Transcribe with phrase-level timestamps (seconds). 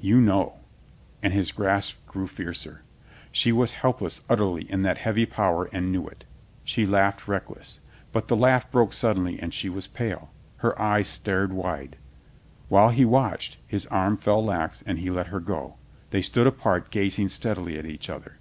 [0.00, 0.60] "You know,"
[1.24, 2.82] and his grasp grew fiercer.
[3.32, 6.24] She was helpless utterly in that heavy power and knew it
[6.62, 7.80] She laughed reckless.
[8.12, 10.30] But the laugh broke suddenly and she was pale.
[10.58, 11.96] Her eyes stared wide.
[12.68, 15.74] While he watched, his arm fell lax and he let her go.
[16.10, 18.38] They stood apart gazing steadily at each other.